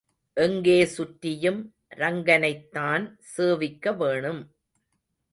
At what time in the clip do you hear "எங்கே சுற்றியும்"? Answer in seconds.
0.33-1.73